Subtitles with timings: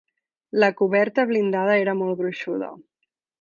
[0.63, 2.73] La coberta blindada era molt gruixuda.